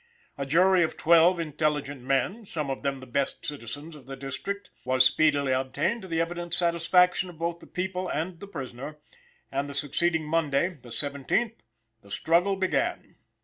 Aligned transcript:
A 0.35 0.47
jury 0.47 0.81
of 0.81 0.97
twelve 0.97 1.39
intelligent 1.39 2.01
men, 2.01 2.43
some 2.47 2.71
of 2.71 2.81
them 2.81 3.01
the 3.01 3.05
best 3.05 3.45
citizens 3.45 3.95
of 3.95 4.07
the 4.07 4.15
District, 4.15 4.71
was 4.83 5.05
speedily 5.05 5.51
obtained 5.51 6.01
to 6.01 6.07
the 6.07 6.19
evident 6.19 6.55
satisfaction 6.55 7.29
of 7.29 7.37
both 7.37 7.59
the 7.59 7.67
people 7.67 8.09
and 8.09 8.39
the 8.39 8.47
prisoner, 8.47 8.97
and 9.51 9.69
the 9.69 9.75
succeeding 9.75 10.23
Monday, 10.23 10.69
the 10.69 10.89
17th, 10.89 11.53
the 12.01 12.09
struggle 12.09 12.55
began. 12.55 13.17